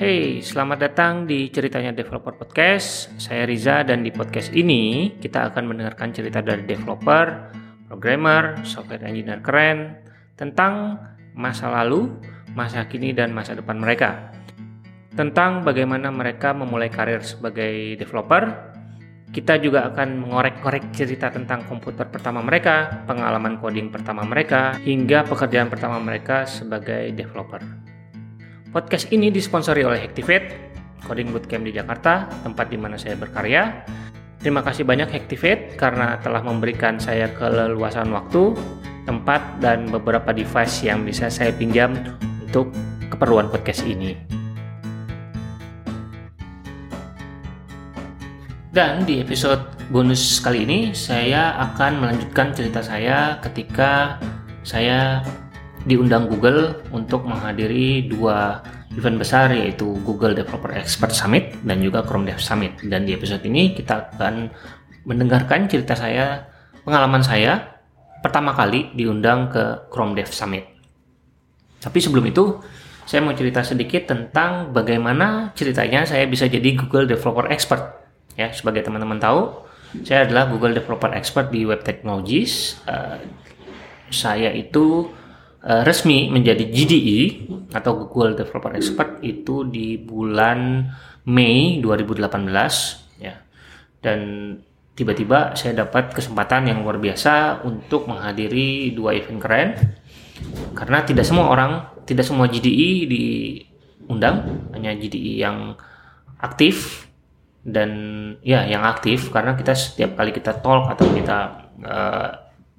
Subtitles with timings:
[0.00, 3.12] Hey, selamat datang di Ceritanya Developer Podcast.
[3.20, 7.52] Saya Riza dan di podcast ini kita akan mendengarkan cerita dari developer,
[7.84, 10.00] programmer, software engineer keren
[10.40, 10.96] tentang
[11.36, 12.16] masa lalu,
[12.56, 14.32] masa kini dan masa depan mereka.
[15.12, 18.72] Tentang bagaimana mereka memulai karir sebagai developer.
[19.28, 25.68] Kita juga akan mengorek-korek cerita tentang komputer pertama mereka, pengalaman coding pertama mereka, hingga pekerjaan
[25.68, 27.89] pertama mereka sebagai developer.
[28.70, 30.54] Podcast ini disponsori oleh Hactivate,
[31.02, 33.82] Coding Bootcamp di Jakarta, tempat di mana saya berkarya.
[34.38, 38.54] Terima kasih banyak Hactivate karena telah memberikan saya keleluasan waktu,
[39.10, 41.98] tempat, dan beberapa device yang bisa saya pinjam
[42.46, 42.70] untuk
[43.10, 44.14] keperluan podcast ini.
[48.70, 54.22] Dan di episode bonus kali ini, saya akan melanjutkan cerita saya ketika
[54.62, 55.26] saya
[55.90, 58.62] diundang Google untuk menghadiri dua
[58.94, 62.78] event besar yaitu Google Developer Expert Summit dan juga Chrome Dev Summit.
[62.86, 64.50] Dan di episode ini kita akan
[65.02, 66.46] mendengarkan cerita saya,
[66.86, 67.82] pengalaman saya
[68.22, 70.62] pertama kali diundang ke Chrome Dev Summit.
[71.80, 72.60] Tapi sebelum itu,
[73.08, 77.82] saya mau cerita sedikit tentang bagaimana ceritanya saya bisa jadi Google Developer Expert.
[78.36, 79.66] Ya, sebagai teman-teman tahu,
[80.06, 82.78] saya adalah Google Developer Expert di Web Technologies.
[82.84, 83.18] Uh,
[84.12, 85.08] saya itu
[85.64, 87.20] uh, resmi menjadi GDE
[87.72, 90.88] atau Google Developer Expert itu di bulan
[91.28, 93.34] Mei 2018 ya.
[94.00, 94.20] Dan
[94.96, 99.68] tiba-tiba saya dapat kesempatan yang luar biasa untuk menghadiri dua event keren.
[100.72, 105.76] Karena tidak semua orang, tidak semua GDE diundang, hanya GDE yang
[106.40, 107.04] aktif
[107.60, 107.90] dan
[108.40, 112.28] ya yang aktif karena kita setiap kali kita talk atau kita uh,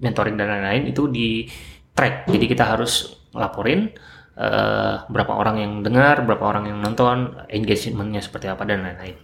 [0.01, 1.45] mentoring dan lain-lain itu di
[1.94, 2.28] track.
[2.28, 3.92] Jadi kita harus laporin
[4.38, 9.17] uh, berapa orang yang dengar, berapa orang yang nonton, engagementnya seperti apa dan lain-lain.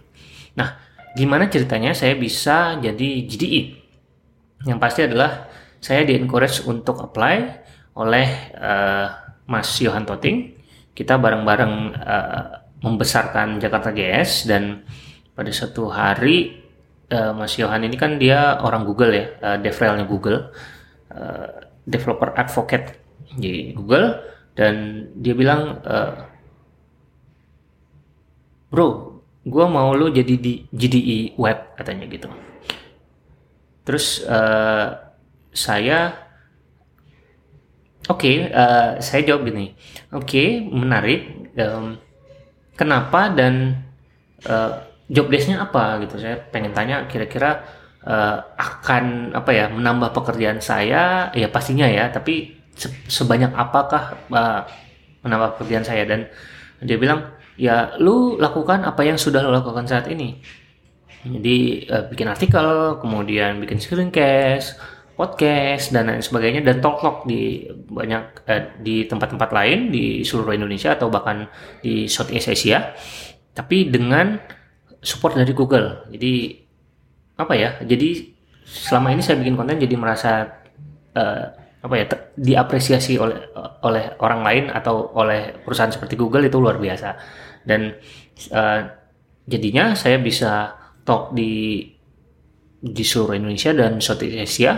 [0.58, 0.78] Nah,
[1.14, 3.62] gimana ceritanya saya bisa jadi GDE?
[4.66, 5.46] Yang pasti adalah
[5.78, 7.36] saya di encourage untuk apply
[7.98, 8.28] oleh
[8.58, 9.06] uh,
[9.46, 10.58] Mas Johan Toting.
[10.94, 12.46] Kita bareng-bareng uh,
[12.82, 14.82] membesarkan Jakarta GS dan
[15.34, 16.58] pada suatu hari
[17.14, 20.50] uh, Mas Johan ini kan dia orang Google ya, uh, devrelnya Google.
[21.08, 23.00] Uh, developer advocate
[23.32, 24.20] di Google
[24.52, 25.96] dan dia bilang e,
[28.68, 29.18] bro
[29.48, 32.28] gue mau lo jadi di GDE web katanya gitu.
[33.88, 34.92] Terus uh,
[35.48, 36.28] saya
[38.04, 39.72] oke okay, uh, saya jawab gini.
[40.12, 41.96] Oke okay, menarik um,
[42.76, 43.80] kenapa dan
[44.44, 46.04] uh, job desknya apa?
[46.04, 46.20] Gitu.
[46.20, 47.64] Saya pengen tanya kira-kira
[48.08, 54.64] uh, akan apa ya menambah pekerjaan saya ya pastinya ya tapi se sebanyak apakah uh,
[55.22, 56.08] menambah pekerjaan saya?
[56.08, 56.24] Dan
[56.80, 60.40] dia bilang ya lu lakukan apa yang sudah lu lakukan saat ini.
[61.26, 64.78] Jadi uh, bikin artikel kemudian bikin screencast
[65.18, 70.54] podcast dan lain sebagainya dan talk talk di banyak uh, di tempat-tempat lain di seluruh
[70.54, 71.50] Indonesia atau bahkan
[71.82, 72.94] di Southeast Asia
[73.50, 74.38] tapi dengan
[75.02, 76.06] support dari Google.
[76.14, 76.67] Jadi
[77.38, 78.34] apa ya jadi
[78.66, 80.60] selama ini saya bikin konten jadi merasa
[81.16, 81.44] uh,
[81.78, 82.04] apa ya
[82.34, 83.54] diapresiasi oleh
[83.86, 87.14] oleh orang lain atau oleh perusahaan seperti Google itu luar biasa.
[87.62, 87.94] Dan
[88.50, 88.80] uh,
[89.46, 90.74] jadinya saya bisa
[91.06, 91.86] talk di
[92.78, 94.72] di seluruh Indonesia dan Southeast Asia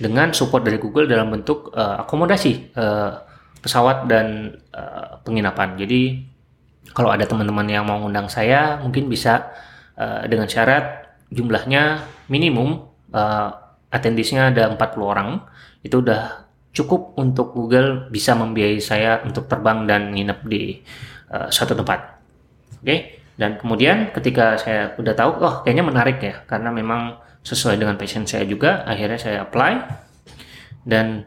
[0.00, 3.12] dengan support dari Google dalam bentuk uh, akomodasi uh,
[3.60, 5.76] pesawat dan uh, penginapan.
[5.76, 6.24] Jadi
[6.96, 9.52] kalau ada teman-teman yang mau ngundang saya mungkin bisa
[9.96, 13.48] uh, dengan syarat jumlahnya minimum uh,
[13.88, 15.44] attendisnya ada 40 orang.
[15.84, 20.82] Itu udah cukup untuk Google bisa membiayai saya untuk terbang dan nginep di
[21.30, 22.00] uh, suatu tempat.
[22.80, 22.84] Oke?
[22.84, 23.00] Okay?
[23.34, 28.22] dan kemudian ketika saya udah tahu oh kayaknya menarik ya karena memang sesuai dengan passion
[28.24, 29.72] saya juga akhirnya saya apply.
[30.84, 31.24] Dan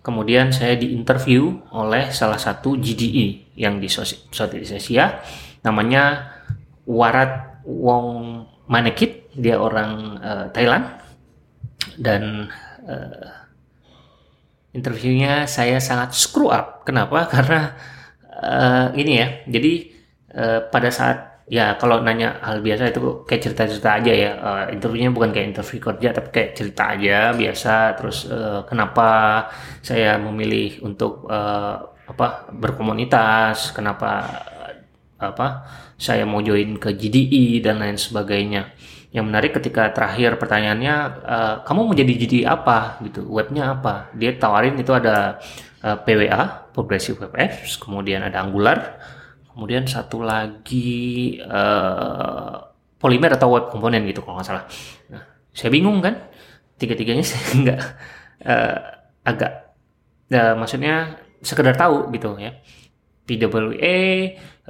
[0.00, 5.20] kemudian saya diinterview oleh salah satu GDE yang di Southeast Asia.
[5.66, 6.34] Namanya
[6.86, 10.90] Warat Wong Manekit dia orang uh, Thailand
[12.00, 12.50] dan
[12.88, 13.46] uh,
[14.76, 16.84] interviewnya saya sangat screw up.
[16.84, 17.24] Kenapa?
[17.34, 17.72] Karena
[18.28, 19.28] uh, ini ya.
[19.48, 19.72] Jadi
[20.36, 24.30] uh, pada saat ya kalau nanya hal biasa itu kayak cerita-cerita aja ya.
[24.36, 27.74] Uh, interviewnya bukan kayak interview kerja tapi kayak cerita aja biasa.
[27.96, 29.08] Terus uh, kenapa
[29.80, 33.72] saya memilih untuk uh, apa berkomunitas?
[33.72, 34.42] Kenapa
[35.16, 35.64] apa
[35.96, 38.76] saya mau join ke GDE dan lain sebagainya
[39.16, 44.36] yang menarik ketika terakhir pertanyaannya uh, kamu mau jadi jadi apa gitu webnya apa dia
[44.36, 45.40] tawarin itu ada
[45.80, 49.00] uh, eh, PWA Progressive Web Apps kemudian ada Angular
[49.56, 52.60] kemudian satu lagi uh,
[53.00, 54.64] polimer atau web komponen gitu kalau nggak salah.
[55.12, 55.22] Nah,
[55.52, 56.28] saya bingung kan,
[56.80, 57.80] tiga-tiganya saya nggak
[58.44, 58.78] uh,
[59.24, 59.52] agak,
[60.32, 62.52] uh, maksudnya sekedar tahu gitu ya.
[63.26, 63.98] PWA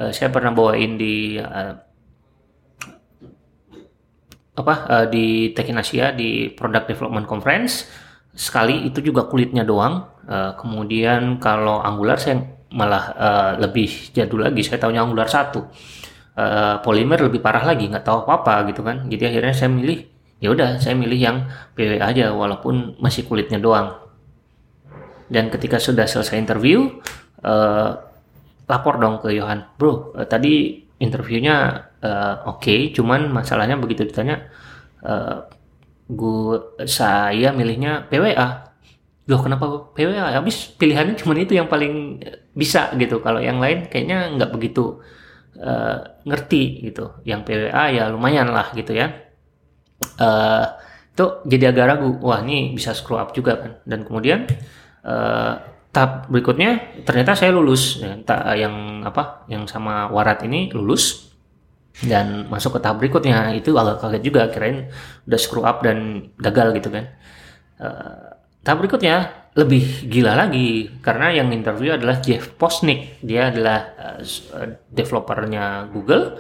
[0.01, 1.75] uh, saya pernah bawain di uh,
[4.57, 7.85] apa uh, di Tekin Asia di Product Development Conference.
[8.37, 10.09] Sekali itu juga kulitnya doang.
[10.25, 12.41] Uh, kemudian kalau Angular saya
[12.73, 14.65] malah uh, lebih jadul lagi.
[14.65, 15.69] Saya tahunya Angular satu.
[16.37, 19.09] Uh, Polymer lebih parah lagi nggak tahu apa apa gitu kan.
[19.09, 19.99] Jadi akhirnya saya milih
[20.37, 23.97] ya udah saya milih yang PW aja walaupun masih kulitnya doang.
[25.27, 27.01] Dan ketika sudah selesai interview
[27.45, 28.06] uh,
[28.67, 29.67] lapor dong ke Johan.
[29.79, 34.47] Bro uh, tadi interviewnya uh, oke okay, cuman masalahnya begitu ditanya
[35.03, 35.47] uh,
[36.07, 38.67] gua saya milihnya PWA
[39.27, 42.23] loh kenapa PWA habis pilihannya cuma itu yang paling
[42.55, 43.21] bisa gitu.
[43.21, 45.03] Kalau yang lain kayaknya nggak begitu
[45.59, 47.21] uh, ngerti gitu.
[47.27, 49.13] Yang PWA ya lumayan lah gitu ya.
[50.17, 50.65] Uh,
[51.11, 52.11] itu jadi agak ragu.
[52.23, 53.73] Wah ini bisa screw up juga kan.
[53.83, 54.47] Dan kemudian
[55.03, 55.55] uh,
[55.97, 58.05] tahap berikutnya ternyata saya lulus.
[58.05, 58.21] Ya,
[58.53, 61.33] yang apa yang sama warat ini lulus
[62.05, 63.57] dan masuk ke tahap berikutnya.
[63.57, 64.93] Itu agak kaget juga kirain
[65.25, 67.05] udah screw up dan gagal gitu kan.
[67.81, 73.25] Uh, tahap berikutnya lebih gila lagi karena yang interview adalah Jeff Posnick.
[73.25, 74.21] Dia adalah uh,
[74.93, 76.37] developernya Google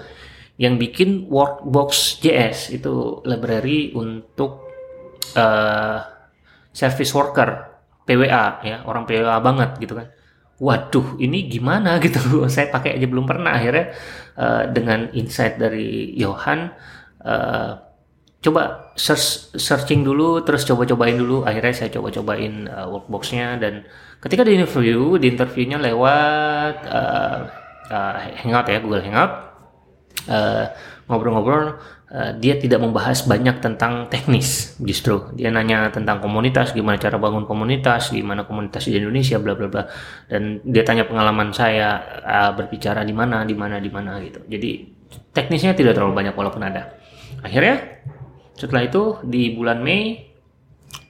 [0.60, 4.68] yang bikin Workbox JS itu library untuk
[5.32, 6.00] uh,
[6.76, 7.65] service worker
[8.06, 10.08] PWA ya orang PWA banget gitu kan.
[10.56, 12.46] Waduh ini gimana gitu.
[12.46, 13.58] Saya pakai aja belum pernah.
[13.58, 13.92] Akhirnya
[14.38, 16.70] uh, dengan insight dari Johan
[17.26, 17.72] uh,
[18.40, 21.42] coba search searching dulu terus coba-cobain dulu.
[21.42, 23.58] Akhirnya saya coba-cobain uh, workboxnya.
[23.58, 23.84] Dan
[24.22, 27.38] ketika di interview di interviewnya lewat uh,
[27.90, 29.55] uh, hangout ya Google Hangout
[31.06, 31.75] ngobrol-ngobrol uh,
[32.11, 35.31] uh, dia tidak membahas banyak tentang teknis justru.
[35.34, 39.82] Dia nanya tentang komunitas gimana cara bangun komunitas gimana komunitas di Indonesia bla bla bla.
[40.31, 44.43] Dan dia tanya pengalaman saya uh, berbicara di mana di mana di mana gitu.
[44.46, 44.70] Jadi
[45.34, 46.96] teknisnya tidak terlalu banyak walaupun ada.
[47.43, 48.02] Akhirnya
[48.56, 50.32] setelah itu di bulan Mei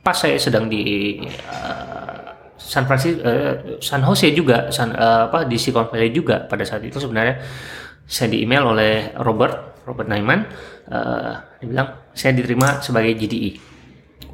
[0.02, 1.18] pas saya sedang di
[1.50, 2.26] uh,
[2.56, 6.82] San Francisco uh, San Jose juga San, uh, apa di Silicon Valley juga pada saat
[6.82, 7.42] itu sebenarnya
[8.06, 10.46] saya di email oleh Robert Robert Naiman
[10.90, 13.76] uh, dia bilang saya diterima sebagai GDE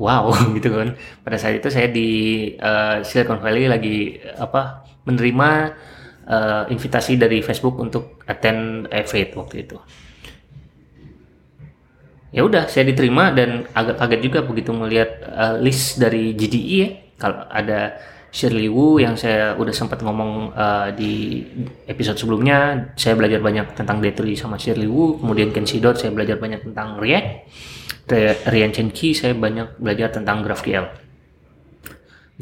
[0.01, 0.95] wow gitu kan.
[1.25, 2.09] Pada saat itu saya di
[2.57, 5.51] uh, Silicon Valley lagi apa menerima
[6.27, 9.77] uh, invitasi dari Facebook untuk attend Evade waktu itu.
[12.33, 16.89] Ya udah saya diterima dan agak kaget juga begitu melihat uh, list dari GDE ya.
[17.21, 17.93] Kalau ada
[18.33, 21.45] Shirley Wu yang saya udah sempat ngomong uh, di
[21.85, 22.91] episode sebelumnya.
[22.97, 25.21] Saya belajar banyak tentang D3 sama Shirley Wu.
[25.21, 27.29] Kemudian Ken Sidot saya belajar banyak tentang React
[28.51, 31.03] Rian Chen Ki saya banyak belajar tentang GraphQL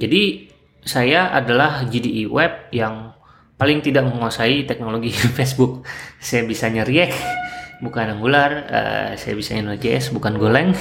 [0.01, 0.49] jadi
[0.81, 3.13] saya adalah GDE web yang
[3.61, 5.85] paling tidak menguasai teknologi Facebook.
[6.17, 7.17] Saya bisa React
[7.85, 8.51] bukan Angular.
[8.65, 10.73] Uh, saya bisa Node.js bukan Golang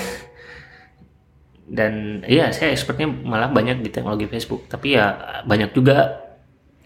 [1.70, 6.30] dan iya saya expertnya malah banyak di teknologi Facebook tapi ya banyak juga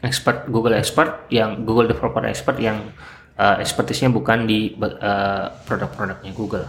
[0.04, 2.92] expert Google expert yang Google developer expert yang
[3.40, 6.68] uh, expertisnya bukan di uh, produk-produknya Google.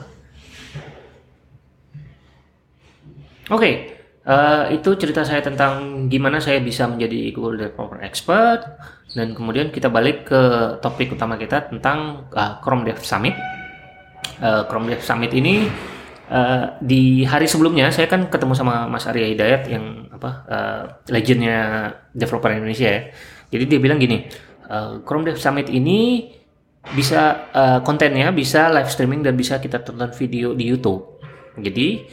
[3.53, 3.75] Oke, okay,
[4.25, 8.65] uh, itu cerita saya tentang gimana saya bisa menjadi Google developer expert
[9.13, 10.43] dan kemudian kita balik ke
[10.81, 13.37] topik utama kita tentang uh, Chrome Dev Summit.
[14.41, 15.69] Uh, Chrome Dev Summit ini
[16.25, 21.93] Uh, di hari sebelumnya saya kan ketemu sama Mas Arya Hidayat yang apa uh, legendnya
[22.17, 23.03] developer Indonesia ya.
[23.53, 24.25] Jadi dia bilang gini,
[24.73, 26.33] uh, Chrome Dev Summit ini
[26.97, 31.21] bisa uh, kontennya bisa live streaming dan bisa kita tonton video di YouTube.
[31.61, 32.09] Jadi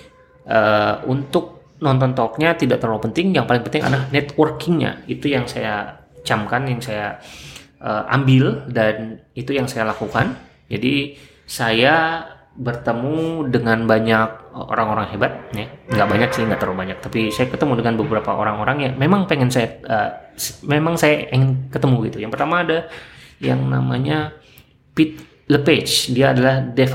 [0.51, 5.07] uh, untuk nonton talknya tidak terlalu penting, yang paling penting adalah networkingnya.
[5.07, 7.15] Itu yang saya camkan, yang saya
[7.79, 10.35] uh, ambil dan itu yang saya lakukan.
[10.67, 11.15] Jadi
[11.47, 15.67] saya bertemu dengan banyak orang-orang hebat ya.
[15.87, 16.97] Nggak banyak sih nggak terlalu banyak.
[16.99, 20.09] Tapi saya ketemu dengan beberapa orang-orang yang memang pengen saya uh,
[20.67, 22.17] memang saya ingin ketemu gitu.
[22.23, 22.91] Yang pertama ada
[23.39, 24.35] yang namanya
[24.91, 26.11] Pete LePage.
[26.11, 26.91] Dia adalah dev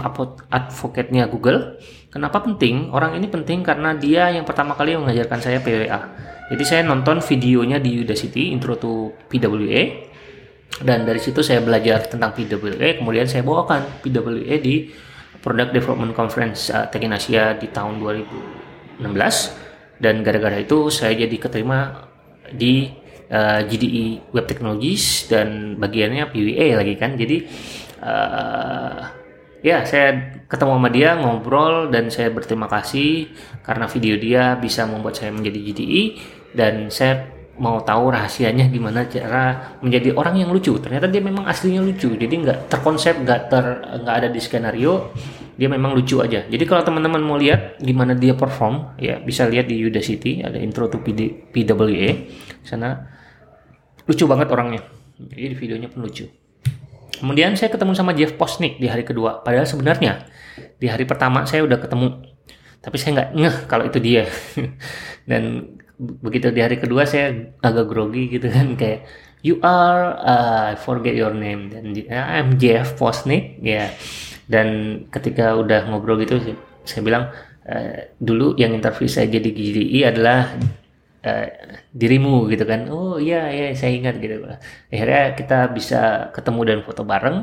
[0.53, 1.81] advocate-nya Google.
[2.13, 2.93] Kenapa penting?
[2.93, 6.01] Orang ini penting karena dia yang pertama kali mengajarkan saya PWA
[6.47, 9.83] jadi saya nonton videonya di Udacity intro to PWA
[10.83, 14.95] dan dari situ saya belajar tentang PWA kemudian saya bawakan PWA di
[15.47, 18.99] Product Development Conference uh, Tekin Asia di tahun 2016
[20.03, 22.11] dan gara-gara itu saya jadi keterima
[22.50, 22.91] di
[23.31, 27.15] uh, GDE Web Technologies dan bagiannya PWA lagi kan.
[27.15, 27.47] Jadi
[28.03, 28.99] uh,
[29.62, 33.31] ya saya ketemu sama dia ngobrol dan saya berterima kasih
[33.62, 36.03] karena video dia bisa membuat saya menjadi GDE
[36.59, 40.77] dan saya mau tahu rahasianya gimana cara menjadi orang yang lucu.
[40.77, 42.13] Ternyata dia memang aslinya lucu.
[42.13, 43.65] Jadi nggak terkonsep nggak ter
[44.05, 45.13] nggak ada di skenario
[45.57, 46.45] dia memang lucu aja.
[46.45, 50.87] Jadi kalau teman-teman mau lihat gimana dia perform ya bisa lihat di Udacity ada intro
[50.93, 52.29] to PD, PWA
[52.61, 53.09] sana
[54.05, 54.85] lucu banget orangnya.
[55.17, 56.29] Jadi videonya pun lucu.
[57.17, 59.41] Kemudian saya ketemu sama Jeff Posnick di hari kedua.
[59.41, 60.29] Padahal sebenarnya
[60.77, 62.21] di hari pertama saya udah ketemu.
[62.85, 64.29] Tapi saya nggak ngeh kalau itu dia.
[65.31, 67.33] Dan begitu di hari kedua saya
[67.65, 69.09] agak grogi gitu kan kayak
[69.47, 71.71] you are uh, I forget your name.
[71.71, 73.62] Dan I'm Jeff Posnick.
[73.62, 73.95] Ya.
[74.50, 76.38] Dan ketika udah ngobrol gitu
[76.87, 77.25] saya bilang
[77.67, 80.55] uh, dulu yang interview saya jadi GDI adalah
[81.23, 81.47] uh,
[81.95, 82.91] dirimu gitu kan.
[82.91, 84.43] Oh iya iya saya ingat gitu.
[84.91, 87.38] Akhirnya kita bisa ketemu dan foto bareng.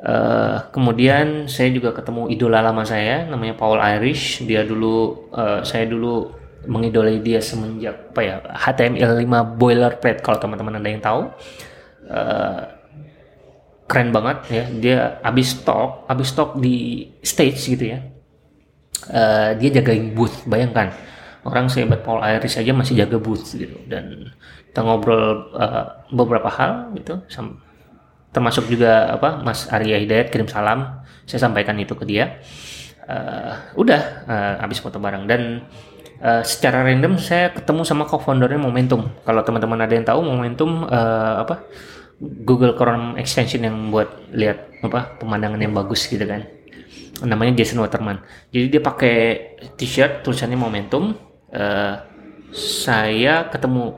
[0.00, 4.40] Uh, kemudian saya juga ketemu idola lama saya namanya Paul Irish.
[4.48, 10.88] Dia dulu uh, saya dulu mengidolai dia semenjak apa ya HTML5 boilerplate kalau teman-teman ada
[10.88, 11.20] yang tahu.
[12.10, 12.80] Uh,
[13.90, 14.64] keren banget ya.
[14.70, 17.98] Dia abis talk abis talk di stage gitu ya.
[19.10, 20.92] Uh, dia jagain booth bayangkan.
[21.40, 23.80] Orang sehebat Paul Iris aja masih jaga booth gitu.
[23.88, 24.30] Dan
[24.70, 27.24] kita ngobrol uh, beberapa hal gitu.
[28.30, 31.02] Termasuk juga apa Mas Arya Hidayat kirim salam.
[31.26, 32.38] Saya sampaikan itu ke dia.
[33.10, 35.26] Uh, udah uh, abis foto bareng.
[35.26, 35.66] Dan
[36.20, 39.08] uh, secara random saya ketemu sama co-foundernya Momentum.
[39.24, 41.64] Kalau teman-teman ada yang tahu Momentum uh, apa
[42.20, 46.44] Google Chrome extension yang buat lihat apa pemandangan yang bagus gitu kan.
[47.24, 48.20] Namanya Jason Waterman.
[48.52, 49.16] Jadi dia pakai
[49.76, 51.16] t-shirt tulisannya Momentum.
[51.50, 51.96] Uh,
[52.50, 53.94] saya ketemu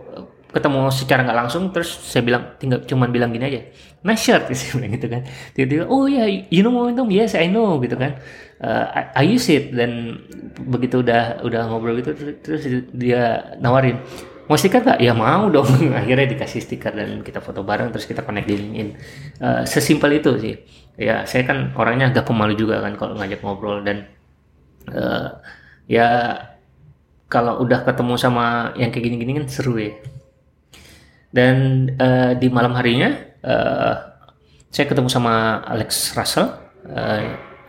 [0.52, 3.60] ketemu secara nggak langsung terus saya bilang tinggal cuman bilang gini aja
[4.02, 5.22] nice shirt sih gitu kan
[5.54, 8.18] tiba-tiba oh ya yeah, you know momentum yes I know gitu kan
[8.62, 10.22] uh, I, I use it dan
[10.62, 14.02] begitu udah udah ngobrol gitu terus, terus dia nawarin
[14.50, 15.00] mau stiker gak?
[15.00, 15.64] Ya mau dong.
[15.96, 18.88] Akhirnya dikasih stiker dan kita foto bareng terus kita connect di LinkedIn.
[19.40, 20.60] Uh, sesimpel itu sih.
[20.98, 24.12] Ya saya kan orangnya agak pemalu juga kan kalau ngajak ngobrol dan
[24.92, 25.40] uh,
[25.88, 26.36] ya
[27.32, 29.96] kalau udah ketemu sama yang kayak gini-gini kan seru ya
[31.32, 33.94] dan uh, di malam harinya uh,
[34.72, 36.48] saya ketemu sama Alex Russell,
[36.88, 37.22] uh,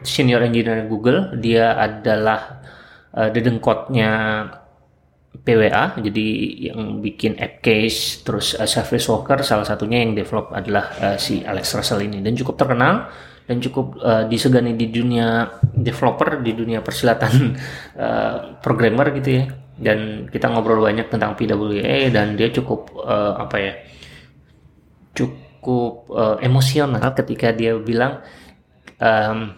[0.05, 1.35] senior engineer Google.
[1.37, 2.63] Dia adalah
[3.11, 4.11] uh, dedengkotnya
[5.33, 6.27] PWA, jadi
[6.71, 9.41] yang bikin app case, terus uh, Service Worker.
[9.41, 12.21] Salah satunya yang develop adalah uh, si Alex Russell ini.
[12.21, 13.11] Dan cukup terkenal
[13.43, 17.33] dan cukup uh, disegani di dunia developer, di dunia persilatan
[17.99, 19.45] uh, programmer gitu ya.
[19.73, 23.73] Dan kita ngobrol banyak tentang PWA dan dia cukup uh, apa ya
[25.13, 28.19] cukup uh, emosional ketika dia bilang
[28.99, 29.55] um,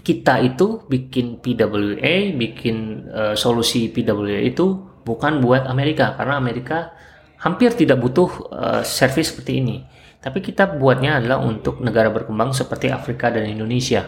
[0.00, 6.94] kita itu bikin PWA bikin uh, solusi PWA itu bukan buat Amerika karena Amerika
[7.40, 9.76] hampir tidak butuh uh, service seperti ini.
[10.20, 14.04] Tapi kita buatnya adalah untuk negara berkembang seperti Afrika dan Indonesia.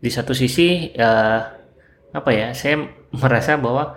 [0.00, 1.40] Di satu sisi uh,
[2.10, 2.84] apa ya saya
[3.16, 3.96] merasa bahwa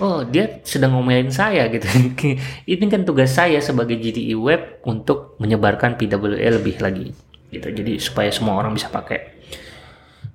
[0.00, 1.86] oh dia sedang ngomelin saya gitu.
[2.72, 7.12] Ini kan tugas saya sebagai GDE web untuk menyebarkan PWA lebih lagi
[7.52, 7.68] gitu.
[7.68, 9.38] Jadi supaya semua orang bisa pakai.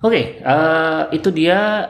[0.06, 1.90] Oke okay, uh, eh, itu dia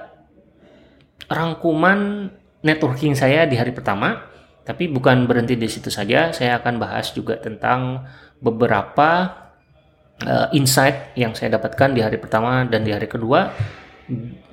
[1.28, 2.32] rangkuman
[2.64, 4.32] networking saya di hari pertama.
[4.66, 8.02] Tapi bukan berhenti di situ saja saya akan bahas juga tentang
[8.42, 9.30] beberapa
[10.26, 13.54] uh, insight yang saya dapatkan di hari pertama dan di hari kedua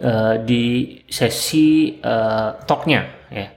[0.03, 3.49] uh, di sesi uh, talknya ya.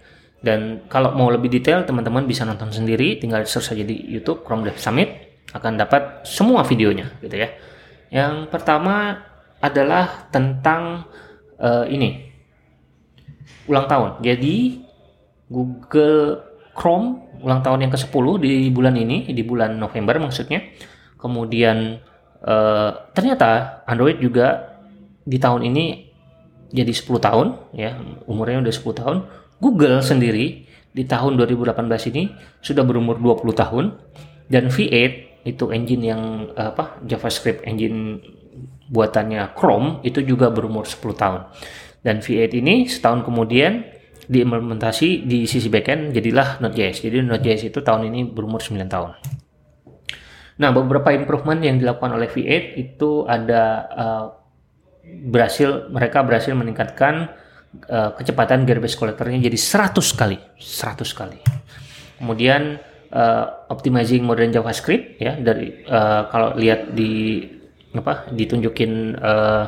[0.45, 4.61] Dan kalau mau lebih detail teman-teman bisa nonton sendiri, tinggal search saja di YouTube Chrome
[4.61, 5.25] Dev Summit
[5.55, 7.49] akan dapat semua videonya gitu ya.
[8.13, 9.25] Yang pertama
[9.57, 11.09] adalah tentang
[11.57, 12.29] uh, ini
[13.65, 14.09] ulang tahun.
[14.21, 14.85] Jadi
[15.49, 16.45] Google
[16.77, 20.61] Chrome ulang tahun yang ke-10 di bulan ini, di bulan November maksudnya.
[21.17, 21.97] Kemudian
[22.45, 24.75] uh, ternyata Android juga
[25.25, 25.86] di tahun ini
[26.70, 27.98] jadi 10 tahun ya
[28.29, 29.17] umurnya udah 10 tahun.
[29.58, 32.24] Google sendiri di tahun 2018 ini
[32.62, 33.86] sudah berumur 20 tahun
[34.48, 35.01] dan V8
[35.46, 36.22] itu engine yang
[36.53, 38.22] apa JavaScript engine
[38.89, 41.41] buatannya Chrome itu juga berumur 10 tahun.
[42.05, 43.82] Dan V8 ini setahun kemudian
[44.25, 49.12] diimplementasi di sisi backend jadilah Node.js jadi Node.js itu tahun ini berumur 9 tahun.
[50.55, 54.25] Nah beberapa improvement yang dilakukan oleh V8 itu ada uh,
[55.25, 57.33] berhasil mereka berhasil meningkatkan
[57.89, 61.39] uh, kecepatan garbage collectornya jadi 100 kali 100 kali.
[62.15, 62.79] Kemudian
[63.12, 67.43] uh, optimizing modern JavaScript ya dari uh, kalau lihat di
[67.95, 69.65] apa ditunjukin uh,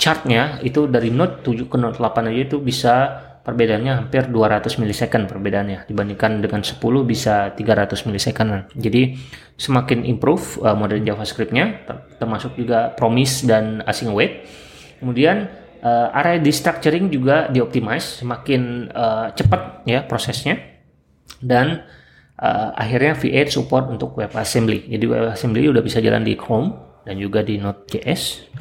[0.00, 2.94] chartnya itu dari Node 7 ke Node 8 aja itu bisa
[3.40, 5.88] perbedaannya hampir 200 milisecond perbedaannya.
[5.88, 8.70] Dibandingkan dengan 10 bisa 300 milisecond.
[8.76, 9.16] Jadi
[9.56, 14.48] semakin improve uh, modern JavaScript-nya termasuk juga promise dan async await
[15.00, 15.48] kemudian
[15.84, 20.56] uh, area destructuring juga dioptimize semakin uh, cepat ya prosesnya.
[21.40, 21.80] Dan
[22.40, 26.72] uh, akhirnya V8 support untuk WebAssembly jadi WebAssembly udah bisa jalan di Chrome
[27.04, 28.52] dan juga di Node.js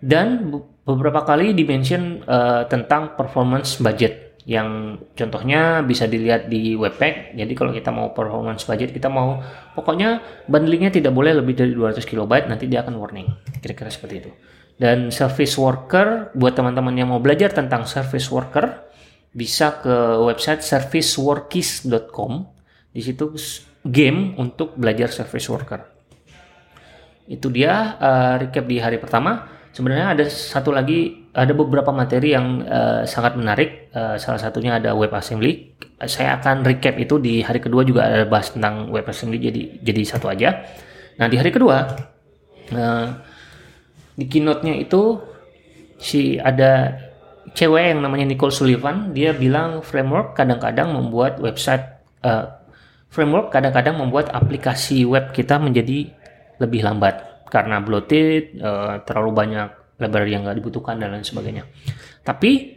[0.00, 0.52] dan
[0.86, 7.34] beberapa kali dimention uh, tentang performance budget yang contohnya bisa dilihat di webpack.
[7.34, 9.42] Jadi kalau kita mau performance budget, kita mau
[9.74, 13.26] pokoknya bundlingnya tidak boleh lebih dari 200 KB, nanti dia akan warning.
[13.58, 14.30] Kira-kira seperti itu.
[14.78, 18.86] Dan service worker buat teman-teman yang mau belajar tentang service worker
[19.34, 22.32] bisa ke website serviceworkies.com.
[22.94, 23.34] Di situ
[23.82, 25.80] game untuk belajar service worker.
[27.26, 32.64] Itu dia uh, recap di hari pertama sebenarnya ada satu lagi ada beberapa materi yang
[32.64, 33.92] uh, sangat menarik.
[33.92, 38.52] Uh, salah satunya ada WebAssembly saya akan recap itu di hari kedua juga ada bahas
[38.52, 40.64] tentang WebAssembly jadi jadi satu aja.
[41.16, 41.88] Nah di hari kedua
[42.72, 43.06] uh,
[44.16, 45.20] di keynote-nya itu
[45.96, 46.96] si ada
[47.56, 51.84] cewek yang namanya Nicole Sullivan dia bilang framework kadang-kadang membuat website
[52.24, 52.60] uh,
[53.08, 56.12] framework kadang-kadang membuat aplikasi web kita menjadi
[56.60, 61.64] lebih lambat karena bloated, uh, terlalu banyak library yang nggak dibutuhkan dan lain sebagainya.
[62.20, 62.76] Tapi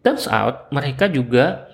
[0.00, 1.68] turns out mereka juga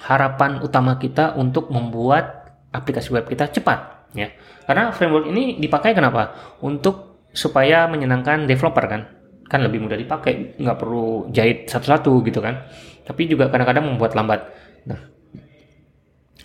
[0.00, 4.32] harapan utama kita untuk membuat aplikasi web kita cepat ya.
[4.64, 6.56] Karena framework ini dipakai kenapa?
[6.64, 9.02] Untuk supaya menyenangkan developer kan.
[9.46, 12.66] Kan lebih mudah dipakai, nggak perlu jahit satu-satu gitu kan.
[13.04, 14.40] Tapi juga kadang-kadang membuat lambat.
[14.88, 14.98] Nah,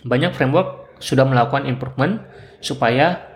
[0.06, 2.22] banyak framework sudah melakukan improvement
[2.62, 3.31] supaya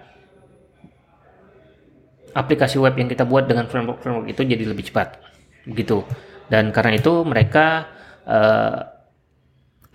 [2.36, 5.16] aplikasi web yang kita buat dengan framework-framework itu jadi lebih cepat
[5.66, 6.04] gitu
[6.52, 7.90] dan karena itu mereka
[8.28, 8.96] uh,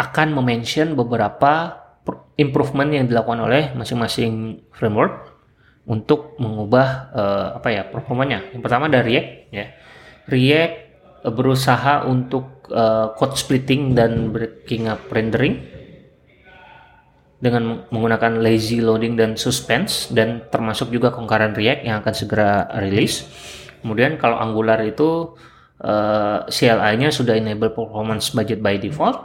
[0.01, 1.77] akan mention beberapa
[2.41, 5.29] improvement yang dilakukan oleh masing-masing framework
[5.85, 8.49] untuk mengubah uh, apa ya performanya.
[8.53, 9.65] Yang pertama dari React ya.
[10.25, 10.75] React
[11.37, 15.61] berusaha untuk uh, code splitting dan breaking up rendering
[17.41, 23.25] dengan menggunakan lazy loading dan suspense dan termasuk juga concurrent React yang akan segera rilis.
[23.81, 25.33] Kemudian kalau Angular itu
[25.81, 29.17] uh, eh, CLI-nya sudah enable performance budget by default.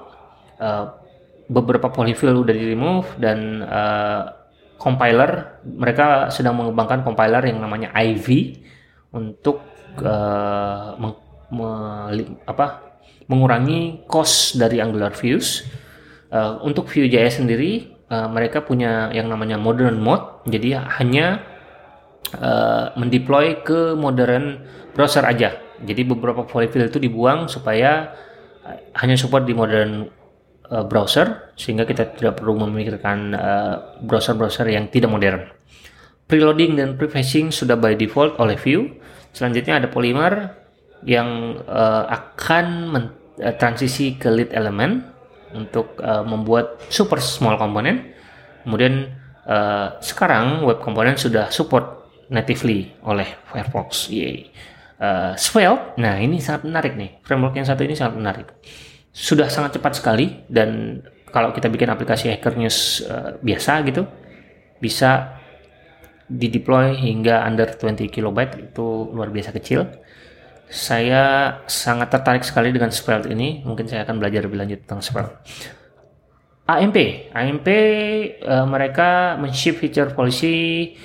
[0.56, 0.96] Uh,
[1.52, 4.32] beberapa polyfill udah di remove dan uh,
[4.80, 8.56] compiler mereka sedang mengembangkan compiler yang namanya IV
[9.12, 9.60] untuk
[10.00, 11.14] uh, meng,
[11.52, 11.68] me,
[12.48, 12.96] apa,
[13.28, 15.68] mengurangi cost dari Angular views.
[16.26, 20.46] Uh, untuk Vue.js sendiri uh, mereka punya yang namanya modern mode.
[20.46, 21.42] Jadi hanya
[22.38, 24.62] uh, mendeploy ke modern
[24.94, 25.56] browser aja.
[25.82, 28.16] Jadi beberapa polyfill itu dibuang supaya
[28.64, 30.08] uh, hanya support di modern
[30.72, 33.36] uh, browser sehingga kita tidak perlu memikirkan
[34.04, 35.46] browser-browser uh, yang tidak modern.
[36.26, 38.98] Preloading dan prefacing sudah by default oleh Vue.
[39.30, 40.58] Selanjutnya ada Polymer
[41.06, 43.14] yang uh, akan men-
[43.60, 45.04] transisi ke lead element
[45.54, 48.14] untuk uh, membuat super small component.
[48.66, 49.14] Kemudian
[49.46, 54.10] uh, sekarang web component sudah support natively oleh Firefox.
[54.10, 54.50] Yay.
[54.96, 57.20] Uh, Svelte, nah ini sangat menarik nih.
[57.20, 58.48] Framework yang satu ini sangat menarik.
[59.12, 64.08] Sudah sangat cepat sekali dan kalau kita bikin aplikasi Hacker News uh, biasa gitu,
[64.80, 65.36] bisa
[66.26, 69.86] di deploy hingga under 20 kilobyte itu luar biasa kecil
[70.66, 73.62] saya sangat tertarik sekali dengan Svelte ini.
[73.62, 75.38] Mungkin saya akan belajar lebih lanjut tentang Svelte.
[76.66, 77.68] AMP, AMP
[78.42, 80.98] uh, mereka men-ship feature policy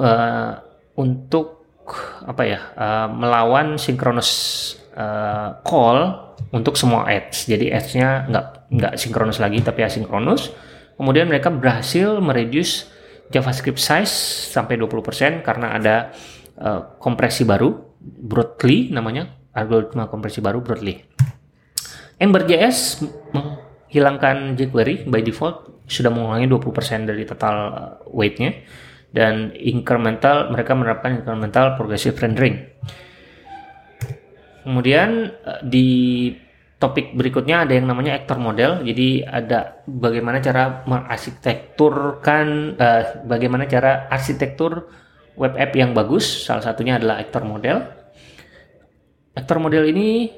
[0.00, 0.56] uh,
[0.96, 1.60] untuk
[2.24, 4.30] apa ya uh, melawan synchronous
[4.96, 7.44] uh, call untuk semua ads.
[7.44, 10.48] Jadi ads-nya nggak nggak sinkronus lagi tapi asinkronus.
[10.96, 12.88] Kemudian mereka berhasil mereduce
[13.28, 15.96] JavaScript size sampai 20% karena ada
[16.56, 20.96] uh, kompresi baru Broadly namanya algoritma kompresi baru Broadly.
[22.20, 28.62] Ember.js menghilangkan jQuery by default sudah mengurangi 20% dari total uh, weightnya
[29.10, 32.62] dan incremental mereka menerapkan incremental progressive rendering.
[34.62, 36.30] Kemudian uh, di
[36.80, 38.80] topik berikutnya ada yang namanya actor model.
[38.86, 42.46] Jadi ada bagaimana cara mengarsitekturkan
[42.78, 44.88] uh, bagaimana cara arsitektur
[45.36, 47.82] web app yang bagus, salah satunya adalah actor model.
[49.30, 50.30] Vektor model ini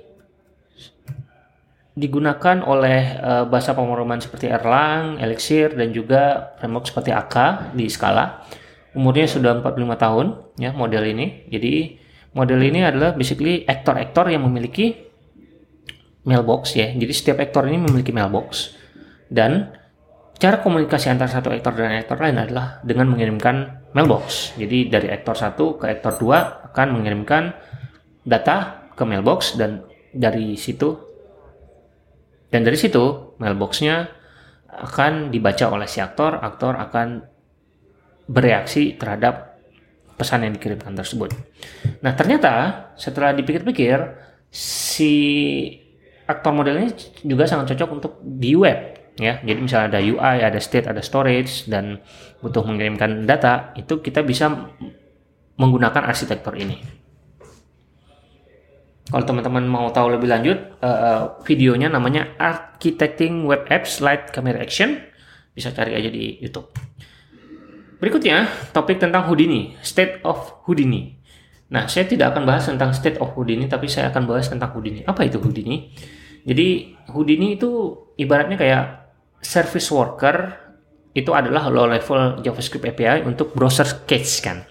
[1.92, 7.37] digunakan oleh uh, bahasa pemrograman seperti Erlang, Elixir, dan juga framework seperti AK
[7.76, 8.44] di Scala.
[8.96, 10.26] Umurnya sudah 45 tahun
[10.61, 11.48] ya model ini.
[11.48, 11.96] Jadi
[12.37, 14.96] model ini adalah basically aktor-aktor yang memiliki
[16.24, 16.92] mailbox ya.
[16.92, 18.76] Jadi setiap aktor ini memiliki mailbox
[19.33, 19.72] dan
[20.37, 24.57] cara komunikasi antara satu aktor dan aktor lain adalah dengan mengirimkan mailbox.
[24.57, 27.52] Jadi dari aktor satu ke aktor dua akan mengirimkan
[28.24, 30.96] data ke mailbox dan dari situ
[32.52, 34.12] dan dari situ mailboxnya
[34.72, 37.24] akan dibaca oleh si aktor, aktor akan
[38.28, 39.61] bereaksi terhadap
[40.16, 41.33] pesan yang dikirimkan tersebut.
[42.05, 43.98] Nah ternyata setelah dipikir-pikir
[44.52, 45.12] si
[46.28, 46.92] aktor modelnya
[47.24, 49.40] juga sangat cocok untuk di web ya.
[49.42, 52.01] Jadi misalnya ada UI, ada state, ada storage dan
[52.40, 54.72] butuh mengirimkan data itu kita bisa
[55.61, 57.03] menggunakan arsitektur ini.
[59.12, 64.96] Kalau teman-teman mau tahu lebih lanjut, uh, videonya namanya Architecting Web Apps Light Camera Action.
[65.53, 66.72] Bisa cari aja di YouTube.
[68.01, 71.20] Berikutnya, topik tentang Houdini, State of Houdini.
[71.70, 75.05] Nah, saya tidak akan bahas tentang State of Houdini, tapi saya akan bahas tentang Houdini.
[75.05, 75.92] Apa itu Houdini?
[76.42, 77.68] Jadi, Houdini itu
[78.16, 79.01] ibaratnya kayak
[79.42, 80.37] service worker
[81.12, 84.64] itu adalah low level JavaScript API untuk browser case kan.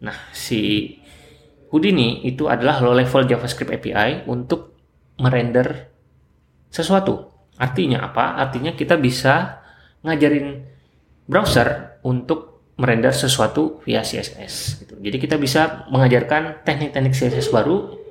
[0.00, 0.88] Nah, si
[1.68, 4.72] Houdini itu adalah low level JavaScript API untuk
[5.20, 5.92] merender
[6.72, 7.28] sesuatu.
[7.60, 8.40] Artinya apa?
[8.40, 9.60] Artinya kita bisa
[10.00, 10.64] ngajarin
[11.28, 14.84] browser untuk merender sesuatu via CSS.
[14.84, 14.94] Gitu.
[14.98, 18.01] Jadi kita bisa mengajarkan teknik-teknik CSS baru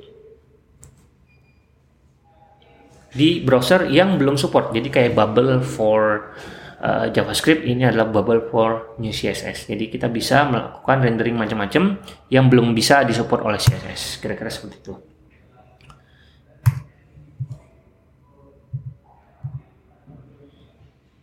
[3.11, 4.71] di browser yang belum support.
[4.71, 6.31] Jadi kayak bubble for
[6.79, 9.67] uh, JavaScript ini adalah bubble for new CSS.
[9.67, 11.99] Jadi kita bisa melakukan rendering macam-macam
[12.31, 14.23] yang belum bisa disupport oleh CSS.
[14.23, 14.95] Kira-kira seperti itu.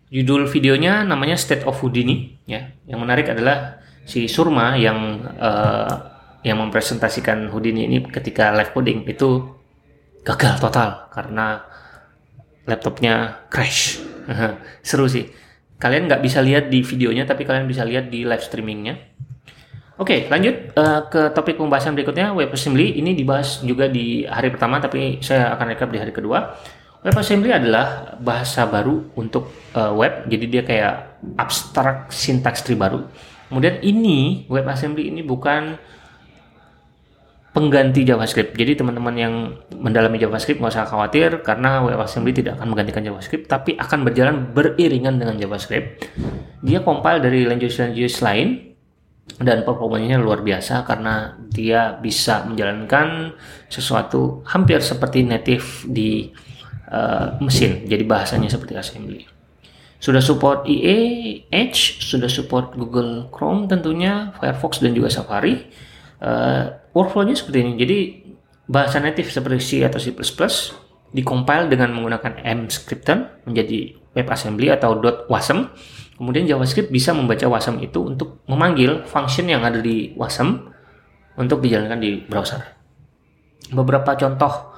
[0.09, 2.73] Judul videonya namanya State of Houdini ya.
[2.89, 5.95] Yang menarik adalah si Surma yang uh,
[6.41, 9.58] yang mempresentasikan Houdini ini ketika live coding itu
[10.29, 11.65] gagal total karena
[12.69, 14.05] laptopnya crash.
[14.85, 15.25] Seru sih.
[15.81, 18.99] Kalian nggak bisa lihat di videonya, tapi kalian bisa lihat di live streamingnya.
[19.99, 22.99] Oke, lanjut uh, ke topik pembahasan berikutnya, WebAssembly.
[23.03, 26.55] Ini dibahas juga di hari pertama, tapi saya akan recap di hari kedua.
[27.03, 30.95] WebAssembly adalah bahasa baru untuk uh, web, jadi dia kayak
[31.39, 33.07] abstrak sintaks tree baru.
[33.51, 35.79] Kemudian ini WebAssembly ini bukan
[37.53, 38.55] pengganti JavaScript.
[38.55, 39.35] Jadi teman-teman yang
[39.75, 45.17] mendalami JavaScript nggak usah khawatir karena WebAssembly tidak akan menggantikan JavaScript, tapi akan berjalan beriringan
[45.17, 46.07] dengan JavaScript.
[46.61, 48.49] Dia compile dari language-language lain
[49.39, 53.37] dan performanya luar biasa karena dia bisa menjalankan
[53.69, 56.33] sesuatu hampir seperti native di
[56.89, 57.85] uh, mesin.
[57.85, 59.23] Jadi bahasanya seperti assembly.
[59.99, 65.67] Sudah support IE, Edge, sudah support Google Chrome tentunya, Firefox dan juga Safari
[66.23, 67.73] uh, workflow-nya seperti ini.
[67.79, 67.99] Jadi
[68.67, 70.11] bahasa native seperti C atau C++
[71.15, 74.99] dikompil dengan menggunakan Mscripten menjadi WebAssembly atau
[75.31, 75.71] .wasm.
[76.19, 80.67] Kemudian JavaScript bisa membaca wasm itu untuk memanggil function yang ada di wasm
[81.39, 82.59] untuk dijalankan di browser.
[83.71, 84.75] Beberapa contoh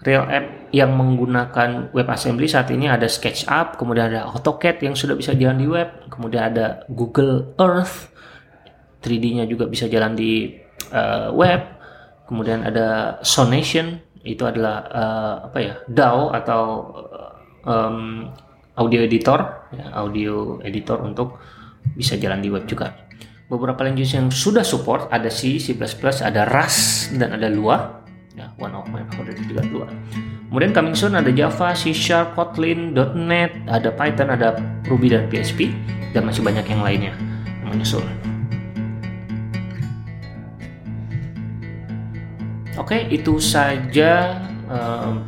[0.00, 5.36] real app yang menggunakan WebAssembly saat ini ada SketchUp, kemudian ada AutoCAD yang sudah bisa
[5.36, 8.08] jalan di web, kemudian ada Google Earth,
[9.04, 10.56] 3D-nya juga bisa jalan di
[10.92, 11.60] uh, web,
[12.28, 16.62] kemudian ada Sonation itu adalah uh, apa ya DAW atau
[17.64, 18.28] um,
[18.78, 21.40] audio editor, ya, audio editor untuk
[21.96, 22.94] bisa jalan di web juga.
[23.48, 25.72] Beberapa language yang sudah support ada C, C++,
[26.20, 28.04] ada Rust dan ada Lua.
[28.36, 29.88] Ya, one of my favorite juga Lua.
[30.52, 35.72] Kemudian coming soon ada Java, C Sharp, Kotlin, .NET, ada Python, ada Ruby dan PHP
[36.12, 37.12] dan masih banyak yang lainnya
[37.68, 38.27] yang.
[42.78, 44.38] Oke, itu saja
[44.70, 45.18] uh,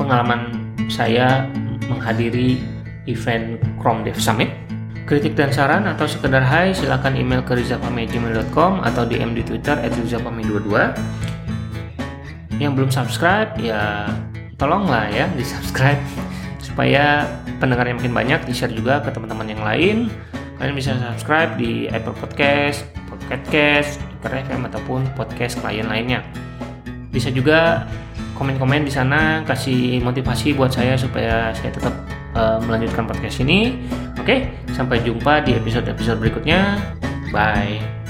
[0.00, 1.44] pengalaman saya
[1.84, 2.56] menghadiri
[3.04, 4.48] event Chrome Dev Summit.
[5.04, 10.72] Kritik dan saran atau sekedar hai silahkan email ke rizapame.gmail.com atau DM di Twitter @rizapame22.
[12.56, 14.08] Yang belum subscribe ya
[14.56, 16.00] tolonglah ya di subscribe
[16.66, 17.28] supaya
[17.60, 19.96] pendengarnya makin banyak di share juga ke teman-teman yang lain.
[20.56, 26.22] Kalian bisa subscribe di Apple Podcast, Podcast Cast, FM ataupun podcast klien lainnya
[27.12, 27.86] bisa juga
[28.34, 31.94] komen-komen di sana kasih motivasi buat saya supaya saya tetap
[32.34, 33.78] uh, melanjutkan podcast ini.
[34.18, 36.80] Oke, sampai jumpa di episode-episode berikutnya.
[37.30, 38.01] Bye.